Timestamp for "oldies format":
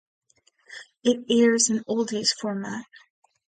1.83-2.85